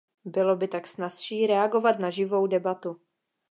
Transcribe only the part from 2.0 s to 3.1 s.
živou debatu.